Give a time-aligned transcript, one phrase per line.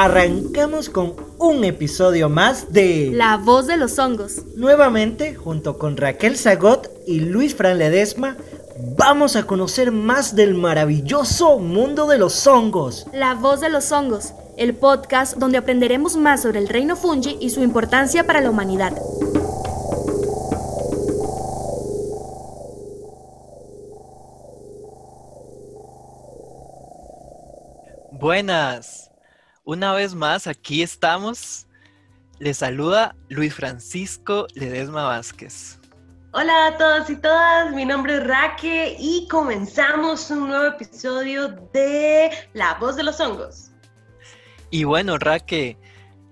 [0.00, 4.44] Arrancamos con un episodio más de La voz de los hongos.
[4.54, 8.36] Nuevamente, junto con Raquel Zagot y Luis Fran Ledesma,
[8.96, 13.06] vamos a conocer más del maravilloso mundo de los hongos.
[13.12, 17.50] La voz de los hongos, el podcast donde aprenderemos más sobre el reino fungi y
[17.50, 18.96] su importancia para la humanidad.
[28.12, 29.07] Buenas.
[29.68, 31.66] Una vez más, aquí estamos.
[32.38, 35.78] Les saluda Luis Francisco Ledesma Vázquez.
[36.32, 42.30] Hola a todos y todas, mi nombre es Raque y comenzamos un nuevo episodio de
[42.54, 43.70] La voz de los hongos.
[44.70, 45.76] Y bueno, Raque,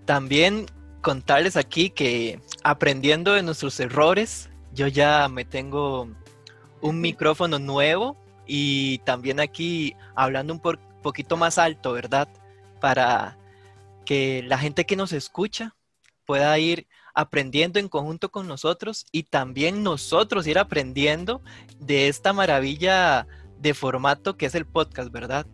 [0.06, 0.64] también
[1.02, 6.08] contarles aquí que aprendiendo de nuestros errores, yo ya me tengo
[6.80, 8.16] un micrófono nuevo
[8.46, 12.30] y también aquí hablando un poquito más alto, ¿verdad?
[12.80, 13.38] Para
[14.04, 15.74] que la gente que nos escucha
[16.24, 21.42] pueda ir aprendiendo en conjunto con nosotros y también nosotros ir aprendiendo
[21.78, 23.26] de esta maravilla
[23.58, 25.46] de formato que es el podcast, ¿verdad?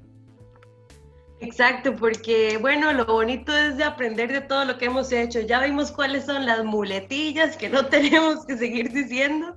[1.42, 5.40] Exacto, porque bueno, lo bonito es de aprender de todo lo que hemos hecho.
[5.40, 9.56] Ya vimos cuáles son las muletillas que no tenemos que seguir diciendo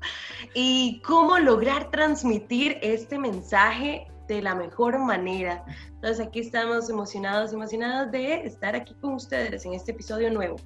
[0.56, 5.64] y cómo lograr transmitir este mensaje de la mejor manera.
[5.96, 10.58] Entonces aquí estamos emocionados, emocionados de estar aquí con ustedes en este episodio nuevo.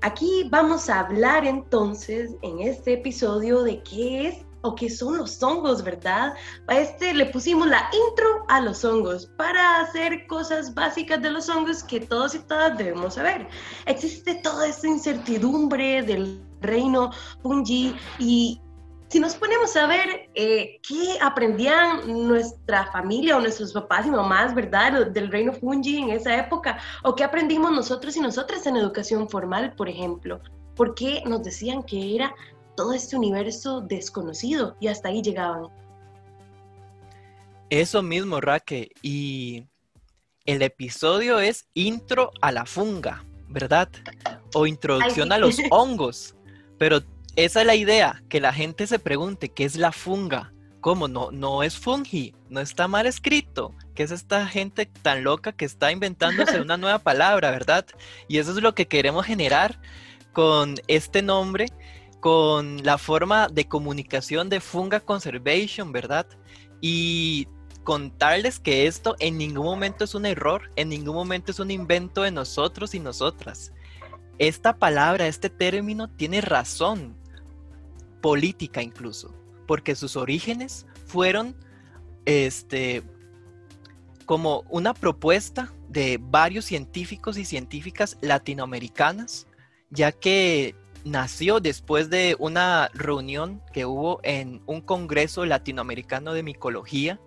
[0.00, 5.42] Aquí vamos a hablar entonces en este episodio de qué es o qué son los
[5.42, 6.34] hongos, ¿verdad?
[6.66, 11.48] A este le pusimos la intro a los hongos para hacer cosas básicas de los
[11.48, 13.46] hongos que todos y todas debemos saber.
[13.86, 17.10] Existe toda esta incertidumbre del reino
[17.42, 18.60] fungi y
[19.08, 24.54] si nos ponemos a ver eh, qué aprendían nuestra familia o nuestros papás y mamás,
[24.54, 25.06] ¿verdad?
[25.08, 29.74] Del reino fungi en esa época, o qué aprendimos nosotros y nosotras en educación formal,
[29.74, 30.40] por ejemplo,
[30.74, 32.34] ¿por qué nos decían que era
[32.76, 35.68] todo este universo desconocido y hasta ahí llegaban?
[37.70, 39.64] Eso mismo, Raque, y
[40.44, 43.88] el episodio es intro a la funga, ¿verdad?
[44.54, 46.34] O introducción a los hongos,
[46.78, 47.00] pero
[47.36, 50.52] esa es la idea, que la gente se pregunte qué es la funga.
[50.80, 51.08] ¿Cómo?
[51.08, 53.74] No, no es fungi, no está mal escrito.
[53.94, 57.86] ¿Qué es esta gente tan loca que está inventándose una nueva palabra, verdad?
[58.28, 59.80] Y eso es lo que queremos generar
[60.34, 61.68] con este nombre,
[62.20, 66.26] con la forma de comunicación de Funga Conservation, ¿verdad?
[66.82, 67.48] Y
[67.82, 72.22] contarles que esto en ningún momento es un error, en ningún momento es un invento
[72.22, 73.72] de nosotros y nosotras.
[74.38, 77.16] Esta palabra, este término tiene razón,
[78.24, 79.34] política incluso,
[79.66, 81.54] porque sus orígenes fueron
[82.24, 83.02] este,
[84.24, 89.46] como una propuesta de varios científicos y científicas latinoamericanas,
[89.90, 90.74] ya que
[91.04, 97.20] nació después de una reunión que hubo en un congreso latinoamericano de micología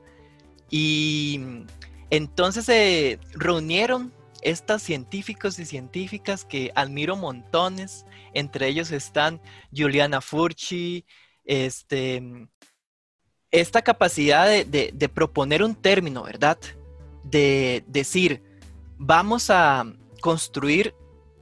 [0.72, 1.40] y
[2.10, 4.12] entonces se reunieron
[4.42, 9.42] estas científicos y científicas que admiro montones, entre ellos están
[9.76, 11.06] Juliana Furchi,
[11.46, 12.22] este,
[13.52, 16.58] esta capacidad de, proponer un término, ¿verdad?
[17.24, 18.44] De decir,
[18.98, 19.86] vamos a
[20.22, 20.94] construir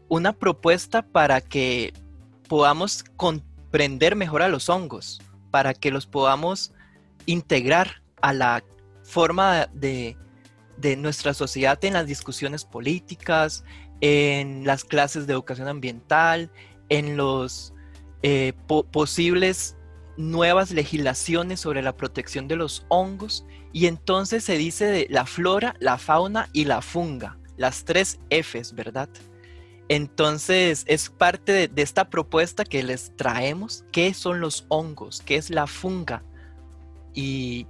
[0.08, 1.94] una propuesta para que
[2.48, 6.72] podamos comprender mejor a los hongos, para que los podamos
[7.26, 8.64] integrar a la
[9.04, 10.18] forma de,
[10.78, 13.64] de nuestra sociedad en las discusiones políticas,
[14.02, 16.52] en las clases de educación ambiental,
[16.90, 17.74] en los
[18.24, 18.54] eh,
[18.92, 19.76] posibles
[20.18, 25.76] nuevas legislaciones sobre la protección de los hongos y entonces se dice de la flora,
[25.80, 29.10] la fauna y la funga, las tres Fs, ¿verdad?
[29.88, 35.36] Entonces es parte de, de esta propuesta que les traemos, qué son los hongos, qué
[35.36, 36.24] es la funga.
[37.14, 37.68] Y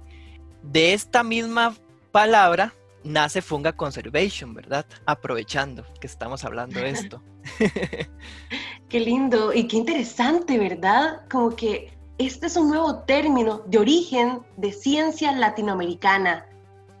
[0.62, 1.74] de esta misma
[2.12, 2.72] palabra
[3.06, 4.86] nace Funga Conservation, ¿verdad?
[5.06, 7.22] Aprovechando que estamos hablando de esto.
[8.88, 11.22] qué lindo y qué interesante, ¿verdad?
[11.30, 16.46] Como que este es un nuevo término de origen de ciencia latinoamericana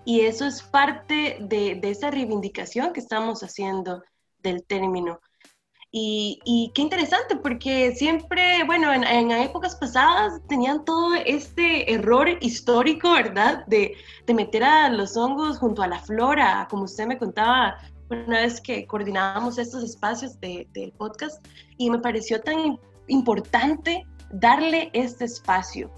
[0.04, 4.02] y eso es parte de, de esa reivindicación que estamos haciendo
[4.42, 5.20] del término.
[5.98, 13.64] Y, qué interesante, porque siempre, bueno, en, épocas pasadas tenían todo este error histórico, ¿verdad?
[13.66, 13.94] De,
[14.28, 17.78] meter a los hongos junto a la flora, como usted me contaba
[18.10, 21.42] una vez que coordinábamos estos espacios del podcast,
[21.78, 25.90] y me pareció tan importante darle este espacio,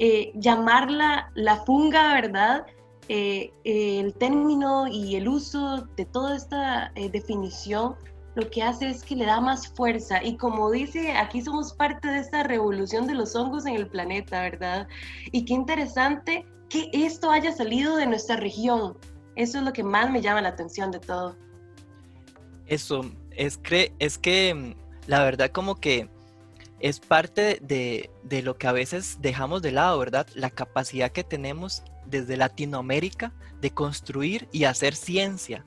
[0.00, 2.66] eh, llamarla la funga, ¿verdad?
[3.08, 7.96] eh, el término y el uso de toda esta eh, definición
[8.34, 10.22] lo que hace es que le da más fuerza.
[10.22, 14.40] Y como dice, aquí somos parte de esta revolución de los hongos en el planeta,
[14.42, 14.88] ¿verdad?
[15.32, 18.98] Y qué interesante que esto haya salido de nuestra región.
[19.36, 21.36] Eso es lo que más me llama la atención de todo.
[22.66, 23.60] Eso, es,
[23.98, 24.74] es que mm,
[25.06, 26.08] la verdad como que
[26.80, 30.26] es parte de, de, lo que a veces dejamos de lado, ¿verdad?
[30.34, 35.64] La capacidad que tenemos desde Latinoamérica de construir y hacer ciencia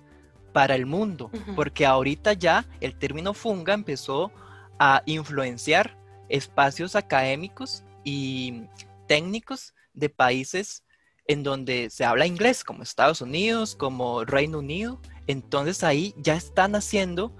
[0.57, 4.31] para el mundo, porque ahorita ya el término funga empezó
[4.79, 5.95] a influenciar
[6.29, 8.63] espacios académicos y
[9.07, 10.83] técnicos de países
[11.27, 14.99] en donde se habla inglés, como Estados Unidos, como Reino Unido.
[15.27, 17.37] Entonces ahí ya están haciendo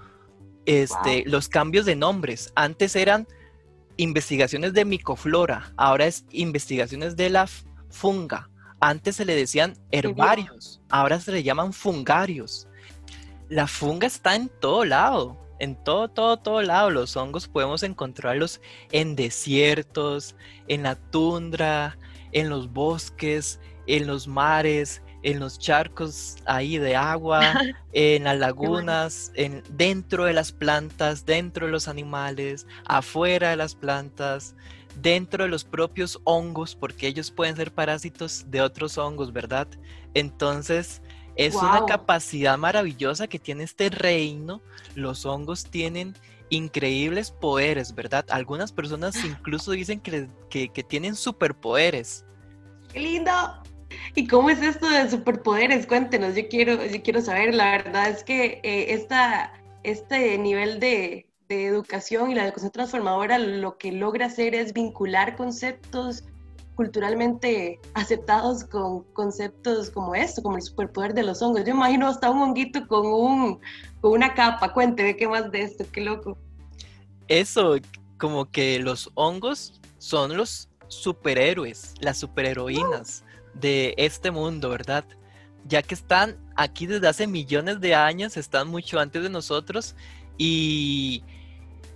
[0.64, 2.52] este, los cambios de nombres.
[2.54, 3.26] Antes eran
[3.96, 7.48] investigaciones de micoflora, ahora es investigaciones de la
[7.90, 8.48] funga.
[8.78, 12.67] Antes se le decían herbarios, ahora se le llaman fungarios.
[13.48, 16.90] La funga está en todo lado, en todo, todo, todo lado.
[16.90, 18.60] Los hongos podemos encontrarlos
[18.92, 20.34] en desiertos,
[20.66, 21.98] en la tundra,
[22.32, 27.40] en los bosques, en los mares, en los charcos ahí de agua,
[27.92, 33.74] en las lagunas, en, dentro de las plantas, dentro de los animales, afuera de las
[33.74, 34.54] plantas,
[35.00, 39.68] dentro de los propios hongos, porque ellos pueden ser parásitos de otros hongos, ¿verdad?
[40.14, 41.02] Entonces,
[41.38, 44.60] es una capacidad maravillosa que tiene este reino.
[44.94, 46.14] Los hongos tienen
[46.50, 48.26] increíbles poderes, ¿verdad?
[48.28, 52.26] Algunas personas incluso dicen que, que tienen superpoderes.
[52.92, 53.32] ¡Qué lindo!
[54.14, 55.86] ¿Y cómo es esto de superpoderes?
[55.86, 57.54] Cuéntenos, yo quiero, yo quiero saber.
[57.54, 59.52] La verdad es que eh, esta,
[59.82, 65.36] este nivel de, de, educación y la educación transformadora lo que logra hacer es vincular
[65.36, 66.24] conceptos
[66.78, 71.64] culturalmente aceptados con conceptos como esto, como el superpoder de los hongos.
[71.64, 73.58] Yo imagino hasta un honguito con, un,
[74.00, 74.72] con una capa.
[74.72, 76.38] Cuénteme qué más de esto, qué loco.
[77.26, 77.78] Eso,
[78.16, 83.24] como que los hongos son los superhéroes, las superheroínas
[83.54, 85.04] de este mundo, ¿verdad?
[85.66, 89.96] Ya que están aquí desde hace millones de años, están mucho antes de nosotros
[90.36, 91.24] y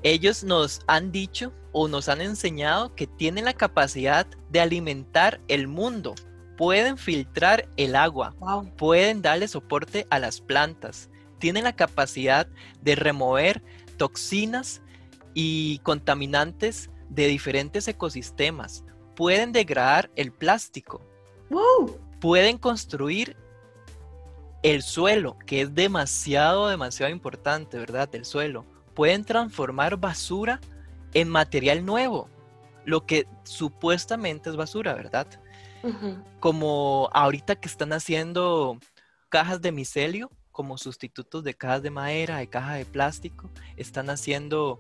[0.03, 5.69] ellos nos han dicho o nos han enseñado que tienen la capacidad de alimentar el
[5.69, 6.15] mundo,
[6.57, 8.35] pueden filtrar el agua,
[8.77, 11.09] pueden darle soporte a las plantas,
[11.39, 12.47] tienen la capacidad
[12.83, 13.63] de remover
[13.97, 14.83] toxinas
[15.35, 18.85] y contaminantes de diferentes ecosistemas,
[19.17, 21.01] pueden degradar el plástico,
[22.21, 23.37] Pueden construir
[24.63, 28.09] el suelo, que es demasiado, demasiado importante, ¿verdad?
[28.15, 28.65] El suelo.
[28.95, 30.61] Pueden transformar basura
[31.15, 32.29] en material nuevo,
[32.85, 35.27] lo que supuestamente es basura, ¿verdad?
[36.39, 38.79] Como ahorita que están haciendo
[39.29, 44.79] cajas de micelio como sustitutos de cajas de madera, de caja de plástico, están haciendo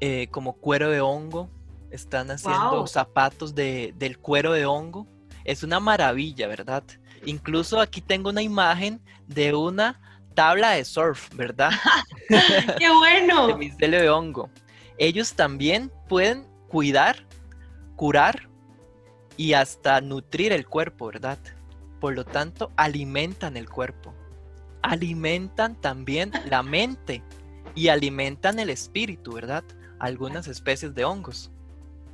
[0.00, 1.50] eh, como cuero de hongo,
[1.90, 5.06] están haciendo zapatos de, del cuero de hongo,
[5.44, 6.84] es una maravilla, ¿verdad?
[7.26, 10.00] Incluso aquí tengo una imagen de una
[10.34, 11.70] tabla de surf, ¿verdad?
[12.78, 13.46] ¡Qué bueno!
[13.48, 14.50] de micelio de hongo.
[14.98, 17.26] Ellos también pueden cuidar,
[17.96, 18.48] curar
[19.36, 21.38] y hasta nutrir el cuerpo, ¿verdad?
[22.00, 24.14] Por lo tanto, alimentan el cuerpo.
[24.82, 27.22] Alimentan también la mente
[27.74, 29.64] y alimentan el espíritu, ¿verdad?
[29.98, 31.50] Algunas especies de hongos.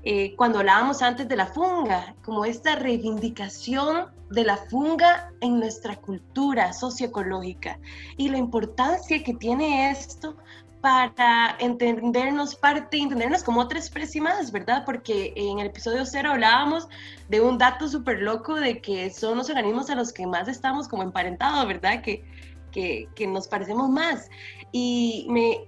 [0.04, 5.96] Eh, cuando hablábamos antes de la funga, como esta reivindicación de la funga en nuestra
[5.96, 7.78] cultura socioecológica
[8.16, 10.36] y la importancia que tiene esto
[10.80, 14.84] para entendernos parte, entendernos como otra especie más, ¿verdad?
[14.86, 16.88] Porque en el episodio cero hablábamos
[17.28, 20.86] de un dato súper loco de que son los organismos a los que más estamos
[20.86, 22.00] como emparentados, ¿verdad?
[22.02, 22.24] Que,
[22.70, 24.30] que, que nos parecemos más.
[24.70, 25.58] Y me,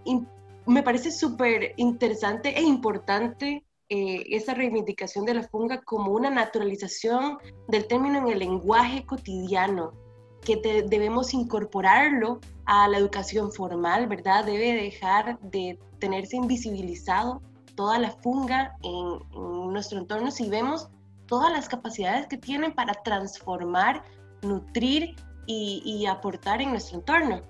[0.66, 7.38] me parece súper interesante e importante eh, esa reivindicación de la funga como una naturalización
[7.66, 9.94] del término en el lenguaje cotidiano,
[10.42, 14.44] que debemos incorporarlo a la educación formal, ¿verdad?
[14.44, 17.42] Debe dejar de tenerse invisibilizado
[17.74, 20.88] toda la funga en, nuestro entorno si vemos
[21.26, 24.04] todas las capacidades que tienen para transformar,
[24.42, 25.16] nutrir
[25.46, 27.42] y, y aportar en nuestro entorno.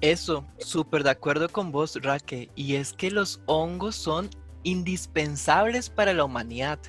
[0.00, 2.50] Eso, súper de acuerdo con vos, Raque.
[2.54, 4.30] Y es que los hongos son
[4.66, 6.80] indispensables para la humanidad.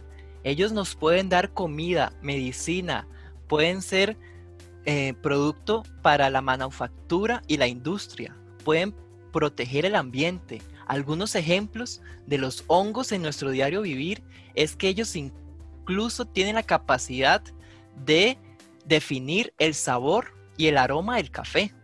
[0.43, 3.07] Ellos nos pueden dar comida, medicina,
[3.47, 4.17] pueden ser
[4.85, 8.95] eh, producto para la manufactura y la industria, pueden
[9.31, 10.61] proteger el ambiente.
[10.87, 14.23] Algunos ejemplos de los hongos en nuestro diario vivir
[14.55, 17.43] es que ellos incluso tienen la capacidad
[18.05, 18.39] de
[18.85, 21.75] definir el sabor y el aroma del café.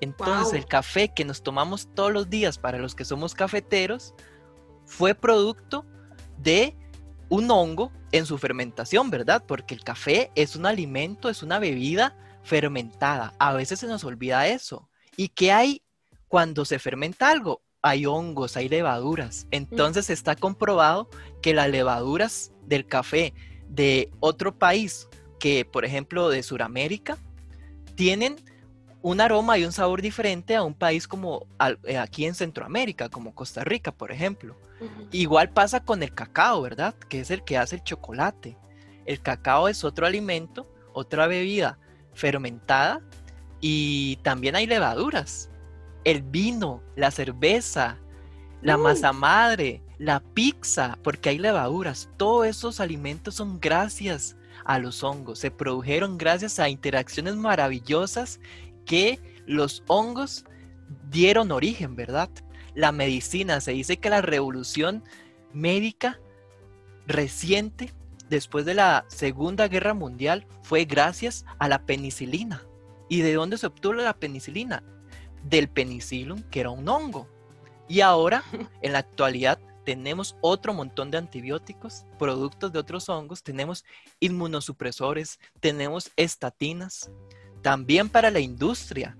[0.00, 4.14] Entonces el café que nos tomamos todos los días para los que somos cafeteros
[4.86, 5.84] fue producto
[6.38, 6.74] de
[7.28, 9.44] un hongo en su fermentación, ¿verdad?
[9.46, 13.34] Porque el café es un alimento, es una bebida fermentada.
[13.38, 14.88] A veces se nos olvida eso.
[15.16, 15.82] ¿Y qué hay
[16.28, 17.62] cuando se fermenta algo?
[17.82, 19.46] Hay hongos, hay levaduras.
[19.50, 21.08] Entonces está comprobado
[21.42, 23.34] que las levaduras del café
[23.68, 27.18] de otro país, que por ejemplo de Sudamérica,
[27.96, 28.36] tienen
[29.02, 31.46] un aroma y un sabor diferente a un país como
[31.84, 34.56] eh, aquí en Centroamérica, como Costa Rica, por ejemplo.
[35.10, 36.94] Igual pasa con el cacao, ¿verdad?
[37.08, 38.56] Que es el que hace el chocolate.
[39.04, 41.78] El cacao es otro alimento, otra bebida
[42.14, 43.00] fermentada
[43.60, 45.50] y también hay levaduras.
[46.04, 47.98] El vino, la cerveza,
[48.62, 48.82] la Mm.
[48.82, 52.08] masa madre, la pizza, porque hay levaduras.
[52.16, 55.38] Todos esos alimentos son gracias a los hongos.
[55.38, 58.40] Se produjeron gracias a interacciones maravillosas
[58.84, 60.44] que los hongos
[61.10, 62.30] dieron origen, ¿verdad?
[62.76, 65.02] La medicina, se dice que la revolución
[65.52, 66.20] médica
[67.06, 67.92] reciente
[68.28, 72.62] después de la Segunda Guerra Mundial fue gracias a la penicilina.
[73.08, 74.82] ¿Y de dónde se obtuvo la penicilina?
[75.42, 77.28] Del penicillium, que era un hongo.
[77.88, 78.44] Y ahora,
[78.82, 83.84] en la actualidad, tenemos otro montón de antibióticos, productos de otros hongos, tenemos
[84.20, 87.10] inmunosupresores, tenemos estatinas,
[87.62, 89.16] también para la industria.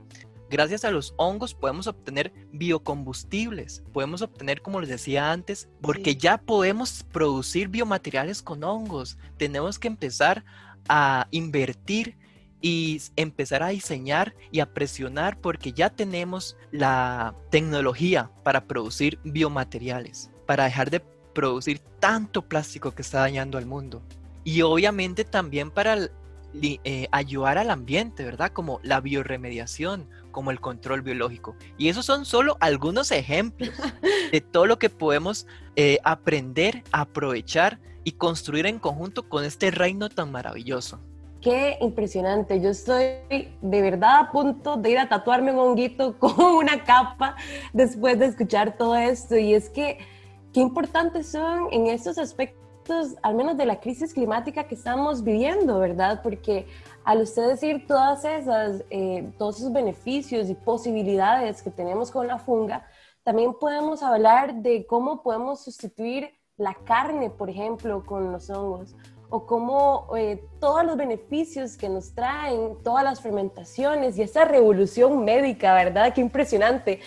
[0.49, 6.19] Gracias a los hongos podemos obtener biocombustibles, podemos obtener, como les decía antes, porque Sí.
[6.19, 9.19] ya podemos producir biomateriales con hongos.
[9.37, 10.45] Tenemos que empezar
[10.88, 12.17] a invertir
[12.61, 20.31] y empezar a diseñar y a presionar porque ya tenemos la tecnología para producir biomateriales,
[20.47, 21.00] para dejar de
[21.35, 24.03] producir tanto plástico que está dañando al mundo.
[24.43, 26.09] Y obviamente también para
[26.62, 28.50] eh, ayudar al ambiente, ¿verdad?
[28.53, 31.57] Como la bioremediación, como el control biológico.
[31.79, 33.71] Y esos son solo algunos ejemplos
[34.33, 40.09] de todo lo que podemos eh, aprender, aprovechar y construir en conjunto con este reino
[40.09, 41.00] tan maravilloso.
[41.41, 42.61] Qué impresionante.
[42.61, 47.37] Yo estoy de verdad a punto de ir a tatuarme un honguito con una capa
[47.73, 49.37] después de escuchar todo esto.
[49.37, 49.99] Y es que
[50.53, 52.65] qué importantes son en estos aspectos,
[53.23, 56.21] al menos de la crisis climática que estamos viviendo, ¿verdad?
[56.23, 56.66] Porque
[57.05, 62.38] al usted decir todas esas, eh, todos esos beneficios y posibilidades que tenemos con la
[62.38, 62.87] funga,
[63.23, 68.95] también podemos hablar de cómo podemos sustituir la carne, por ejemplo, con los hongos
[69.28, 75.25] o cómo eh, todos los beneficios que nos traen, todas las fermentaciones y esa revolución
[75.25, 76.14] médica, ¿verdad?
[76.14, 77.00] Qué impresionante.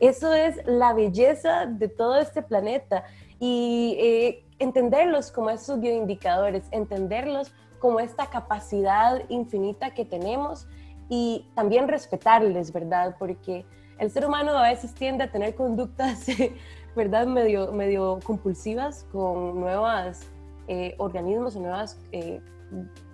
[0.00, 3.04] Eso es la belleza de todo este planeta
[3.38, 10.66] y eh, entenderlos como esos bioindicadores, entenderlos como esta capacidad infinita que tenemos
[11.08, 13.16] y también respetarles, ¿verdad?
[13.18, 13.64] Porque
[13.98, 16.26] el ser humano a veces tiende a tener conductas,
[16.96, 17.26] ¿verdad?
[17.26, 20.26] Medio, medio compulsivas con nuevas
[20.66, 22.40] eh, organismos o nuevas eh,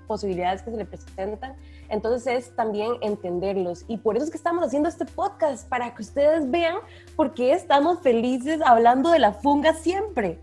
[0.07, 1.57] posibilidades que se le presentan.
[1.89, 3.85] Entonces es también entenderlos.
[3.89, 6.77] Y por eso es que estamos haciendo este podcast, para que ustedes vean
[7.17, 10.41] por qué estamos felices hablando de la funga siempre.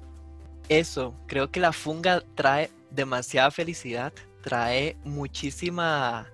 [0.72, 6.30] Eso, creo que la funga trae demasiada felicidad, trae muchísima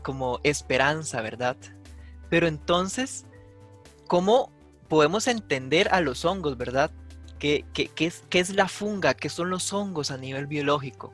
[0.00, 1.58] como esperanza, ¿verdad?
[2.30, 3.26] Pero entonces,
[4.06, 4.50] ¿cómo
[4.88, 6.90] podemos entender a los hongos, verdad?
[7.38, 9.12] ¿Qué, qué, qué es, qué es la funga?
[9.12, 11.12] ¿Qué son los hongos a nivel biológico?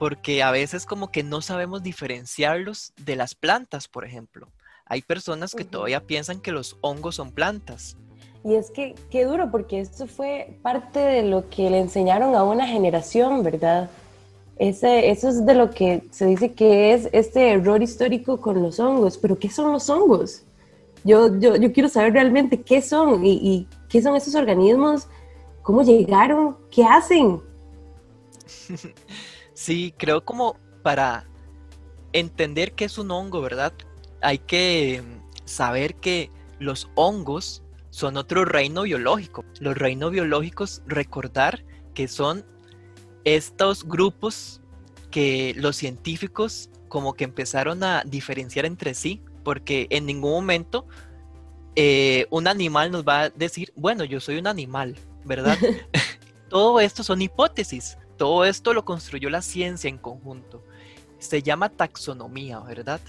[0.00, 4.50] Porque a veces como que no sabemos diferenciarlos de las plantas, por ejemplo.
[4.84, 7.96] Hay personas que todavía piensan que los hongos son plantas.
[8.42, 12.42] Y es que qué duro, porque esto fue parte de lo que le enseñaron a
[12.42, 13.90] una generación, ¿verdad?
[14.56, 18.80] Ese, eso es de lo que se dice que es este error histórico con los
[18.80, 19.18] hongos.
[19.18, 20.42] Pero ¿qué son los hongos?
[21.04, 25.06] Yo, yo, yo quiero saber realmente qué son y, y qué son esos organismos,
[25.62, 27.40] cómo llegaron, qué hacen.
[29.52, 31.26] Sí, creo como para
[32.14, 33.74] entender qué es un hongo, ¿verdad?
[34.22, 35.02] Hay que
[35.44, 39.44] saber que los hongos son otro reino biológico.
[39.60, 42.44] Los reinos biológicos, recordar que son
[43.24, 44.60] estos grupos
[45.10, 50.86] que los científicos como que empezaron a diferenciar entre sí, porque en ningún momento
[51.76, 55.56] eh, un animal nos va a decir, bueno, yo soy un animal, ¿verdad?
[56.48, 60.64] todo esto son hipótesis, todo esto lo construyó la ciencia en conjunto.
[61.18, 63.00] Se llama taxonomía, ¿verdad?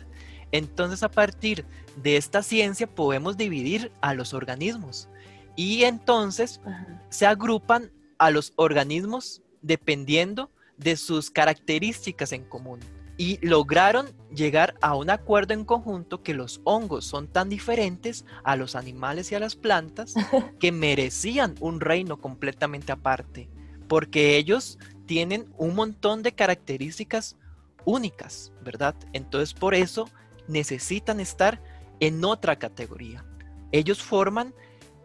[0.52, 1.66] Entonces a partir
[1.96, 5.10] de esta ciencia podemos dividir a los organismos
[5.56, 6.62] y entonces
[7.10, 12.80] se agrupan a los organismos dependiendo de sus características en común.
[13.18, 18.56] y lograron llegar a un acuerdo en conjunto que los hongos son tan diferentes a
[18.56, 20.16] los animales y a las plantas
[20.60, 23.48] que merecían un reino completamente aparte,
[23.88, 27.36] porque ellos tienen un montón de características
[27.86, 28.96] únicas, ¿verdad?
[29.14, 30.10] Entonces por eso
[30.48, 31.62] necesitan estar
[32.00, 33.26] en otra categoría.
[33.72, 34.54] Ellos forman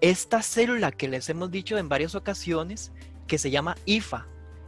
[0.00, 2.92] esta célula que les hemos dicho en varias ocasiones
[3.26, 4.26] que se llama IFA,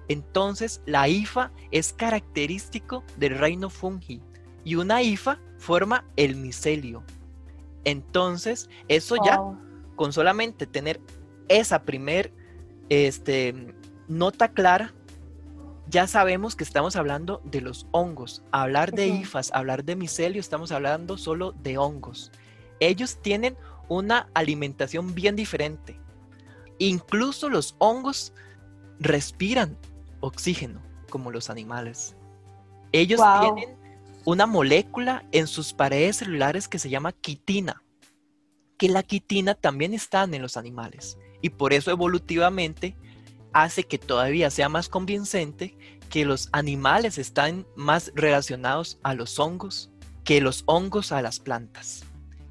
[0.08, 4.22] entonces, la IFA es característico del reino fungi
[4.64, 7.04] y una IFA forma el micelio.
[7.84, 9.38] Entonces, eso ya,
[9.96, 11.00] con solamente tener
[11.48, 12.32] esa primer
[12.88, 13.75] este,
[14.08, 14.94] nota clara,
[15.90, 18.42] ya sabemos que estamos hablando de los hongos.
[18.52, 22.30] Hablar de IFAs, hablar de micelio, estamos hablando solo de hongos.
[22.80, 23.57] Ellos tienen
[23.88, 25.99] una alimentación bien diferente.
[26.78, 28.33] Incluso los hongos
[29.00, 29.76] respiran
[30.21, 32.14] oxígeno, como los animales.
[32.92, 33.76] Ellos tienen
[34.25, 37.83] una molécula en sus paredes celulares que se llama quitina,
[38.76, 42.97] que la quitina también está en los animales y por eso evolutivamente
[43.62, 45.76] hace que todavía sea más convincente
[46.10, 49.90] que los animales están más relacionados a los hongos
[50.28, 52.04] que los hongos a las plantas.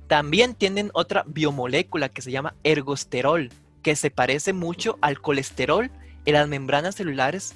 [0.07, 3.51] También tienen otra biomolécula que se llama ergosterol,
[3.83, 5.91] que se parece mucho al colesterol
[6.25, 7.53] en las membranas celulares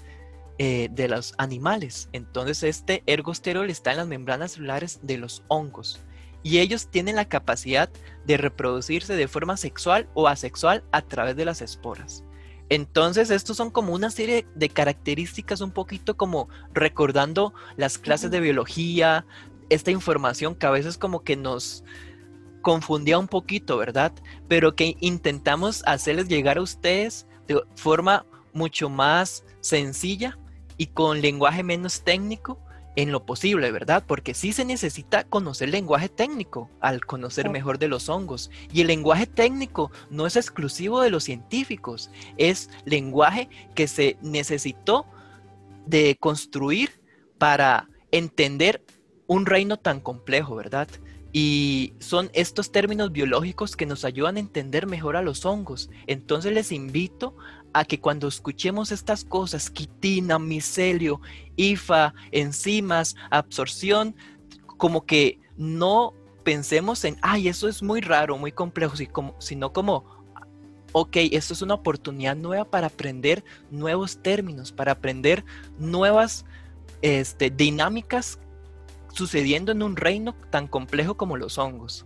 [0.59, 2.07] eh, de los animales.
[2.13, 5.99] Entonces este ergosterol está en las membranas celulares de los hongos
[6.43, 7.89] y ellos tienen la capacidad
[8.25, 12.23] de reproducirse de forma sexual o asexual a través de las esporas.
[12.71, 18.39] Entonces, estos son como una serie de características un poquito como recordando las clases de
[18.39, 19.25] biología,
[19.69, 21.83] esta información que a veces como que nos
[22.61, 24.13] confundía un poquito, ¿verdad?
[24.47, 30.39] Pero que intentamos hacerles llegar a ustedes de forma mucho más sencilla
[30.77, 32.57] y con lenguaje menos técnico
[32.95, 34.03] en lo posible, ¿verdad?
[34.05, 38.51] Porque sí se necesita conocer lenguaje técnico al conocer mejor de los hongos.
[38.71, 45.05] Y el lenguaje técnico no es exclusivo de los científicos, es lenguaje que se necesitó
[45.85, 47.01] de construir
[47.37, 48.83] para entender
[49.27, 50.87] un reino tan complejo, ¿verdad?
[51.33, 55.89] Y son estos términos biológicos que nos ayudan a entender mejor a los hongos.
[56.07, 57.35] Entonces les invito
[57.73, 61.21] a que cuando escuchemos estas cosas, quitina, micelio,
[61.55, 64.15] IFA, enzimas, absorción,
[64.77, 66.13] como que no
[66.43, 68.95] pensemos en, ay, eso es muy raro, muy complejo,
[69.39, 70.03] sino como,
[70.91, 75.45] ok, esto es una oportunidad nueva para aprender nuevos términos, para aprender
[75.77, 76.45] nuevas
[77.01, 78.39] este, dinámicas
[79.11, 82.05] sucediendo en un reino tan complejo como los hongos.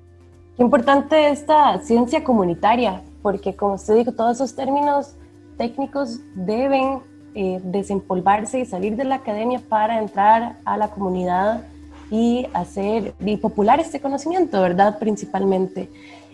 [0.58, 5.15] Qué importante esta ciencia comunitaria, porque como usted dijo, todos esos términos
[5.58, 7.00] técnicos deben
[7.34, 11.65] eh, desempolvarse y salir de la academia para entrar a la comunidad
[12.10, 15.00] y hacer y popular este conocimiento, ¿verdad?
[15.00, 15.89] Principalmente.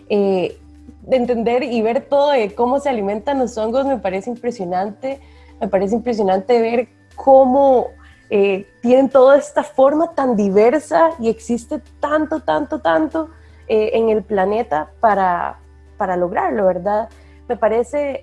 [0.08, 0.58] Eh,
[1.02, 5.20] de entender y ver todo de cómo se alimentan los hongos me parece impresionante.
[5.60, 7.88] Me parece impresionante ver cómo
[8.30, 13.30] eh, tienen toda esta forma tan diversa y existe tanto, tanto, tanto
[13.68, 15.58] en el planeta para,
[15.96, 17.08] para lograrlo, ¿verdad?
[17.48, 18.22] Me parece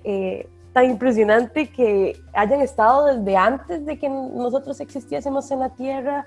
[0.72, 6.26] tan impresionante que hayan estado desde antes de que nosotros existiésemos en la Tierra.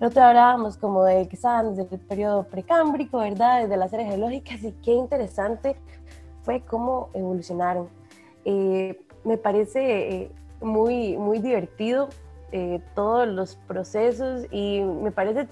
[0.00, 3.62] Nosotros hablábamos como de quizás desde el periodo precámbrico, ¿verdad?
[3.62, 5.76] Desde las eras geológicas y qué interesante
[6.42, 7.88] fue cómo evolucionaron.
[8.44, 10.30] Eh, me parece eh,
[10.60, 12.08] muy, muy divertido
[12.52, 15.48] eh, todos los procesos y me parece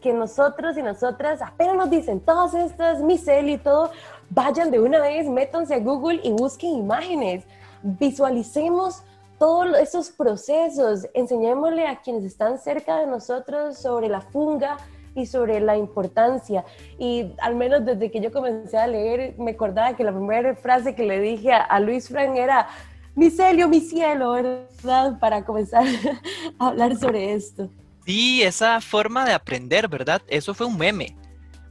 [0.00, 3.90] que nosotros y nosotras apenas nos dicen todas estas, micel y todo,
[4.30, 7.44] vayan de una vez, métanse a Google y busquen imágenes,
[7.82, 9.02] visualicemos
[9.38, 14.76] todos esos procesos, enseñémosle a quienes están cerca de nosotros sobre la funga
[15.14, 16.64] y sobre la importancia.
[16.98, 20.94] Y al menos desde que yo comencé a leer, me acordaba que la primera frase
[20.94, 22.68] que le dije a, Luis Frank era,
[23.16, 25.18] mi celio, mi cielo, ¿verdad?
[25.18, 25.84] Para comenzar
[26.58, 27.70] a hablar sobre esto.
[28.04, 30.22] Sí, esa forma de aprender, ¿verdad?
[30.28, 31.16] Eso fue un meme.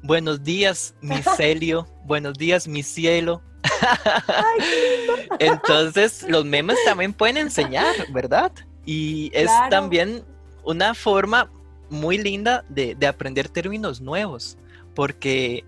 [0.01, 1.88] Buenos días, mi celio.
[2.03, 3.41] Buenos días, mi cielo.
[5.39, 8.51] Entonces, los memes también pueden enseñar, ¿verdad?
[8.86, 10.23] Y es también
[10.63, 11.49] una forma
[11.89, 14.58] muy linda de, aprender términos nuevos,
[14.93, 15.63] porque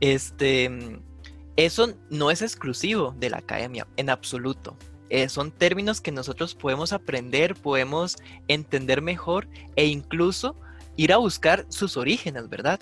[0.00, 1.00] este,
[1.56, 4.76] eso no es exclusivo de la academia, en absoluto.
[5.10, 8.16] Eh, son términos que nosotros podemos aprender, podemos
[8.46, 10.54] entender mejor e incluso
[10.96, 12.80] ir a buscar sus orígenes, ¿verdad?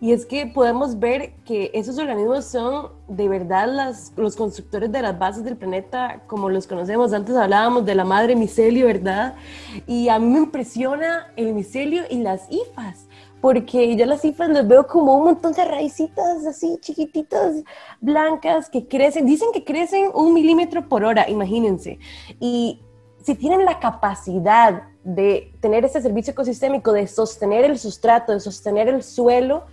[0.00, 5.18] Y es que podemos ver que esos organismos son de verdad los constructores de las
[5.18, 7.14] bases del planeta como los conocemos.
[7.14, 9.34] Antes hablábamos de la madre micelio, ¿verdad?
[9.86, 13.06] Y a mí me impresiona el micelio y las hifas,
[13.44, 17.62] porque yo las hifas las veo como un montón de raicitas así chiquititas,
[18.00, 21.98] blancas, que crecen, dicen que crecen un milímetro por hora, imagínense.
[22.40, 22.80] Y
[23.22, 28.88] si tienen la capacidad de tener ese servicio ecosistémico, de sostener el sustrato, de sostener
[28.88, 29.64] el suelo,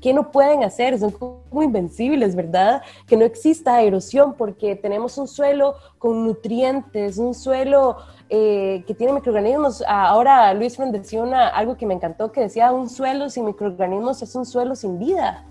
[0.00, 0.98] ¿qué no pueden hacer?
[0.98, 2.82] Son como invencibles, ¿verdad?
[3.06, 7.98] Que no exista erosión porque tenemos un suelo con nutrientes, un suelo
[8.34, 9.84] eh, que tiene microorganismos.
[9.86, 14.34] Ahora Luis Fran decía algo que me encantó, que decía un suelo sin microorganismos es
[14.34, 15.44] un suelo sin vida.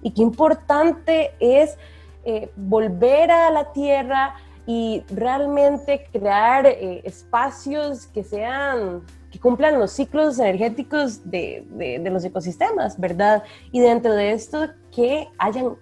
[0.00, 1.76] Y qué importante es
[2.24, 9.92] eh, volver a la tierra y realmente crear eh, espacios que sean que cumplan los
[9.92, 13.42] ciclos energéticos de, de, los ecosistemas, ¿verdad?
[13.72, 15.76] Y dentro de esto, que hayan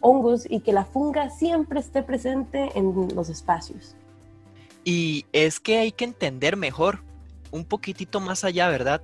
[0.00, 3.94] hongos y que la funga siempre esté presente en los espacios.
[4.84, 7.02] Y es que hay que entender mejor,
[7.50, 9.02] un poquitito más allá, ¿verdad?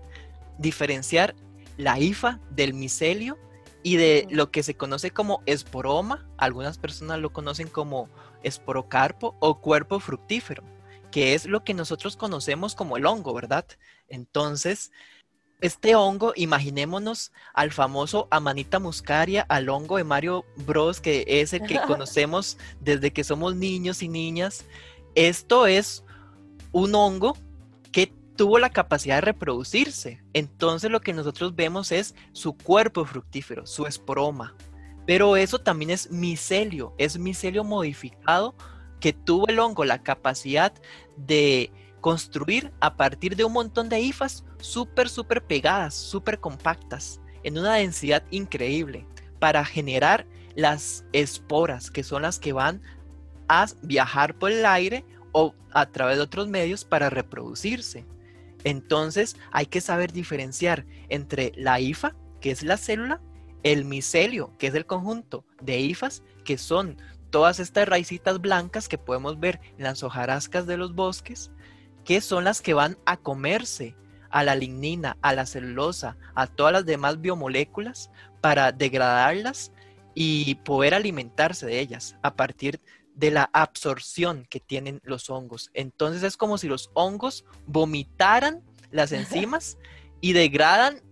[0.59, 1.35] Diferenciar
[1.77, 3.39] la hifa del micelio
[3.83, 8.09] y de lo que se conoce como esporoma, algunas personas lo conocen como
[8.43, 10.63] esporocarpo o cuerpo fructífero
[11.11, 13.67] que es lo que nosotros conocemos como el hongo, ¿verdad?
[14.09, 14.93] Entonces,
[15.61, 21.63] este hongo, imaginémonos al famoso Amanita muscaria, al hongo de Mario Bros, que es el
[21.63, 24.65] que conocemos desde que somos niños y niñas.
[25.15, 26.05] Esto es
[26.73, 27.37] un hongo
[27.93, 30.23] que tuvo la capacidad de reproducirse.
[30.33, 34.55] Entonces lo que nosotros vemos es su cuerpo fructífero, su esporoma.
[35.07, 38.55] Pero eso también es micelio, es micelio modificado
[39.01, 40.73] que tuvo el hongo la capacidad
[41.17, 47.59] de construir a partir de un montón de hifas súper, súper pegadas, súper compactas, en
[47.59, 49.07] una densidad increíble,
[49.39, 52.83] para generar las esporas, que son las que van
[53.51, 58.07] a viajar por el aire o a través de otros medios para reproducirse.
[58.63, 63.21] Entonces hay que saber diferenciar entre la hifa, que es la célula,
[63.65, 66.97] el micelio, que es el conjunto de hifas, que son
[67.31, 71.51] todas estas raicitas blancas que podemos ver en las hojarascas de los bosques,
[72.05, 73.97] que son las que van a comerse
[74.31, 79.73] a la lignina, a la celulosa, a todas las demás biomoléculas para degradarlas
[80.15, 83.00] y poder alimentarse de ellas a partir de
[83.31, 85.71] la absorción que tienen los hongos.
[85.75, 89.77] Entonces es como si los hongos vomitaran las enzimas
[90.21, 91.03] y degradan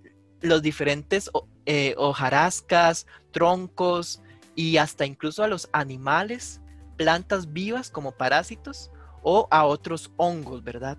[0.40, 1.31] los diferentes
[1.66, 4.23] eh, hojarascas, troncos,
[4.55, 6.61] y hasta incluso a los animales,
[6.97, 8.90] plantas vivas como parásitos
[9.23, 10.99] o a otros hongos, ¿verdad?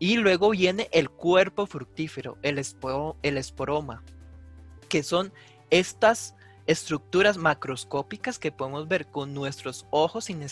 [0.00, 2.60] Y luego viene el cuerpo fructífero, el,
[3.22, 4.02] el esporoma,
[4.88, 5.32] que son
[5.70, 6.34] estas
[6.68, 10.46] estructuras macroscópicas que podemos ver con nuestros ojos sin,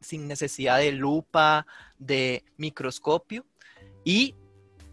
[0.00, 1.66] sin necesidad de lupa,
[1.98, 3.46] de microscopio,
[4.04, 4.34] y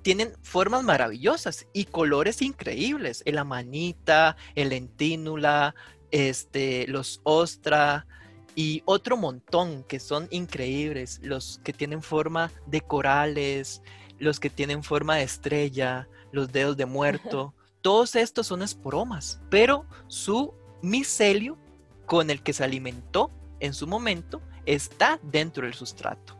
[0.01, 3.23] tienen formas maravillosas y colores increíbles.
[3.25, 5.75] El amanita, el lentínula,
[6.11, 8.07] este, los ostra
[8.55, 13.81] y otro montón que son increíbles, los que tienen forma de corales,
[14.17, 19.85] los que tienen forma de estrella, los dedos de muerto, todos estos son esporomas, pero
[20.07, 21.57] su micelio
[22.05, 26.35] con el que se alimentó en su momento está dentro del sustrato.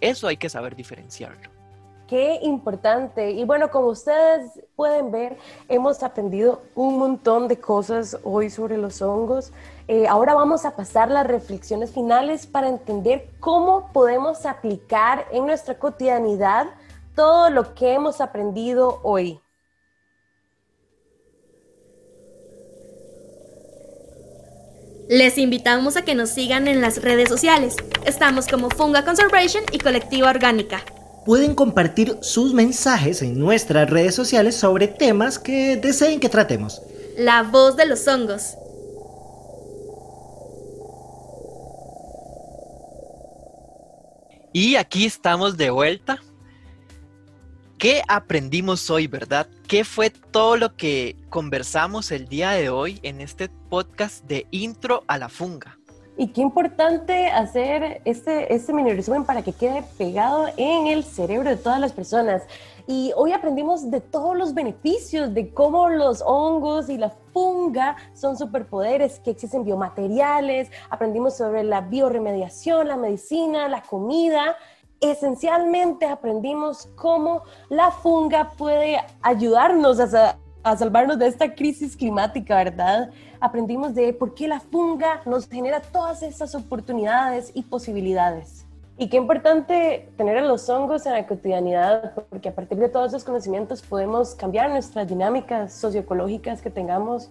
[0.00, 1.54] Eso hay que saber diferenciarlo.
[2.06, 3.30] Qué importante.
[3.30, 9.00] Y bueno, como ustedes pueden ver, hemos aprendido un montón de cosas hoy sobre los
[9.00, 9.52] hongos.
[9.88, 15.78] Eh, ahora vamos a pasar las reflexiones finales para entender cómo podemos aplicar en nuestra
[15.78, 16.66] cotidianidad
[17.14, 19.40] todo lo que hemos aprendido hoy.
[25.08, 27.76] Les invitamos a que nos sigan en las redes sociales.
[28.06, 30.84] Estamos como Funga Conservation y Colectiva Orgánica
[31.24, 36.82] pueden compartir sus mensajes en nuestras redes sociales sobre temas que deseen que tratemos.
[37.16, 38.56] La voz de los hongos.
[44.52, 46.20] Y aquí estamos de vuelta.
[47.84, 49.46] ¿Qué aprendimos hoy, verdad?
[49.68, 55.04] ¿Qué fue todo lo que conversamos el día de hoy en este podcast de Intro
[55.06, 55.78] a la Funga?
[56.16, 61.50] Y qué importante hacer este, este mini resumen para que quede pegado en el cerebro
[61.50, 62.44] de todas las personas.
[62.86, 68.38] Y hoy aprendimos de todos los beneficios, de cómo los hongos y la funga son
[68.38, 74.56] superpoderes, que existen biomateriales, aprendimos sobre la bioremediación, la medicina, la comida.
[75.04, 80.38] Esencialmente aprendimos cómo la funga puede ayudarnos a,
[80.78, 83.10] salvarnos de esta crisis climática, ¿verdad?
[83.38, 88.64] Aprendimos de por qué la funga nos genera todas estas oportunidades y posibilidades.
[88.96, 93.08] Y qué importante tener a los hongos en la cotidianidad, porque a partir de todos
[93.08, 97.28] esos conocimientos podemos cambiar nuestras dinámicas socioecológicas que tengamos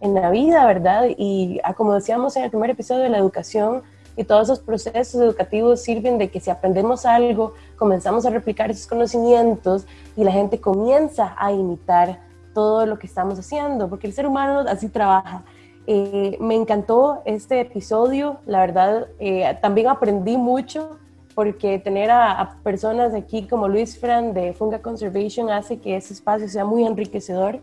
[0.00, 1.06] en la vida, ¿verdad?
[1.18, 3.82] Y ah, como decíamos en el primer episodio de la educación,
[4.16, 8.86] y todos esos procesos educativos sirven de que si aprendemos algo, comenzamos a replicar esos
[8.86, 12.20] conocimientos y la gente comienza a imitar
[12.54, 15.44] todo lo que estamos haciendo, porque el ser humano así trabaja.
[15.86, 20.98] Eh, me encantó este episodio, la verdad, eh, también aprendí mucho
[21.34, 26.14] porque tener a, a, personas aquí como Luis Fran de Funga Conservation hace que ese
[26.14, 27.60] espacio sea muy enriquecedor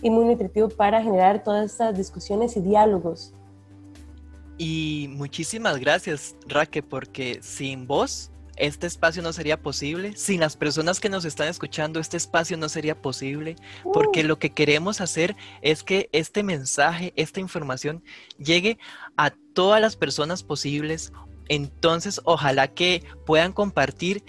[0.00, 3.34] y muy nutritivo para generar todas estas discusiones y diálogos
[4.58, 10.98] y muchísimas gracias, Raque, porque sin vos este espacio no sería posible, sin las personas
[10.98, 13.56] que nos están escuchando este espacio no sería posible,
[13.92, 14.26] porque uh.
[14.26, 18.02] lo que queremos hacer es que este mensaje, esta información
[18.38, 18.78] llegue
[19.16, 21.12] a todas las personas posibles.
[21.48, 24.24] Entonces, ojalá que puedan compartir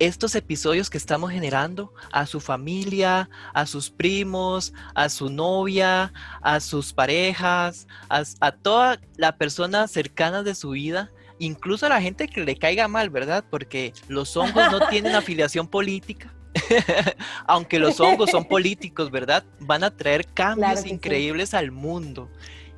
[0.00, 6.58] estos episodios que estamos generando a su familia, a sus primos, a su novia, a
[6.58, 12.42] sus parejas, a, toda la persona cercana de su vida, incluso a la gente que
[12.44, 13.44] le caiga mal, ¿verdad?
[13.48, 16.34] Porque los hongos no tienen afiliación política.
[17.46, 19.44] Aunque los hongos son políticos, ¿verdad?
[19.60, 22.30] Van a traer cambios increíbles al mundo.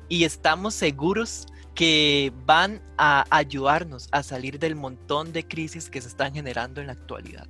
[0.09, 6.07] Y estamos seguros que van a ayudarnos a salir del montón de crisis que se
[6.07, 7.47] están generando en la actualidad.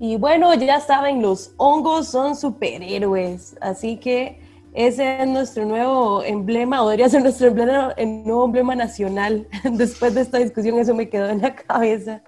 [0.00, 4.40] Y bueno, ya saben, los hongos son superhéroes, así que
[4.74, 9.46] ese es nuestro nuevo emblema, o debería ser nuestro emblema, el nuevo emblema nacional.
[9.72, 12.22] Después de esta discusión eso me quedó en la cabeza.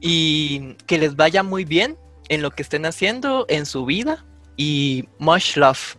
[0.00, 1.96] Y que les vaya muy bien
[2.28, 4.24] en lo que estén haciendo en su vida
[4.56, 5.96] y much love.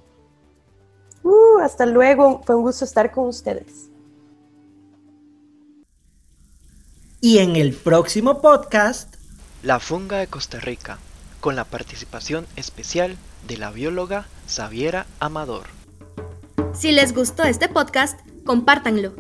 [1.24, 3.90] Uh, hasta luego, fue un gusto estar con ustedes.
[7.26, 9.16] Y en el próximo podcast,
[9.64, 11.00] La funga de Costa Rica,
[11.40, 15.64] con la participación especial de la bióloga Xaviera Amador.
[16.76, 19.16] Si les gustó este podcast, compártanlo.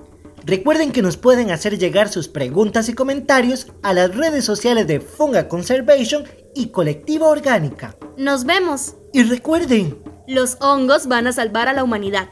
[0.45, 4.99] Recuerden que nos pueden hacer llegar sus preguntas y comentarios a las redes sociales de
[4.99, 7.95] Funga Conservation y Colectiva Orgánica.
[8.17, 8.93] Nos vemos.
[9.13, 12.29] Y recuerden, los hongos van a salvar a la humanidad.